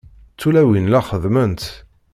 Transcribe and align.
Tulawin 0.39 0.87
la 0.89 1.01
xeddment. 1.07 1.61